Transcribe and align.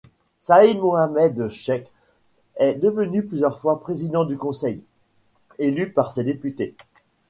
Saïd 0.39 0.79
Mohamed 0.79 1.49
Cheikh 1.49 1.91
est 2.55 2.73
devenu 2.73 3.23
plusieurs 3.23 3.59
fois 3.61 3.79
président 3.81 4.23
du 4.25 4.35
Conseil, 4.35 4.81
élu 5.59 5.91
par 5.91 6.09
ces 6.09 6.23
députés. 6.23 6.73